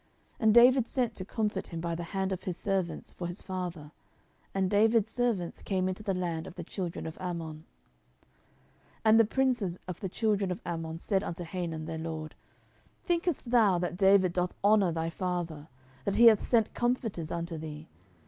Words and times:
And 0.39 0.51
David 0.51 0.87
sent 0.87 1.13
to 1.13 1.25
comfort 1.25 1.67
him 1.67 1.79
by 1.79 1.93
the 1.93 2.05
hand 2.09 2.31
of 2.31 2.45
his 2.45 2.57
servants 2.57 3.11
for 3.11 3.27
his 3.27 3.43
father. 3.43 3.91
And 4.51 4.67
David's 4.67 5.11
servants 5.11 5.61
came 5.61 5.87
into 5.87 6.01
the 6.01 6.15
land 6.15 6.47
of 6.47 6.55
the 6.55 6.63
children 6.63 7.05
of 7.05 7.19
Ammon. 7.19 7.65
10:010:003 9.05 9.05
And 9.05 9.19
the 9.19 9.25
princes 9.25 9.77
of 9.87 9.99
the 9.99 10.09
children 10.09 10.49
of 10.49 10.59
Ammon 10.65 10.97
said 10.97 11.23
unto 11.23 11.43
Hanun 11.43 11.85
their 11.85 11.99
lord, 11.99 12.33
Thinkest 13.05 13.51
thou 13.51 13.77
that 13.77 13.95
David 13.95 14.33
doth 14.33 14.55
honour 14.63 14.91
thy 14.91 15.11
father, 15.11 15.67
that 16.05 16.15
he 16.15 16.25
hath 16.25 16.47
sent 16.47 16.73
comforters 16.73 17.31
unto 17.31 17.59
thee? 17.59 17.87